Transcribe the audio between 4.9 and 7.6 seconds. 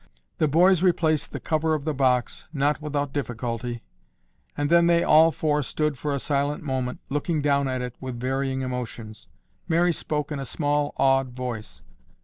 all four stood for a silent moment looking